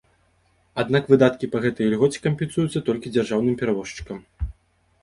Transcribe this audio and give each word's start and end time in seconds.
Аднак 0.83 1.03
выдаткі 1.13 1.49
па 1.57 1.61
гэтай 1.65 1.85
ільгоце 1.91 2.25
кампенсуюцца 2.27 2.85
толькі 2.89 3.13
дзяржаўным 3.19 3.55
перавозчыкам. 3.63 4.19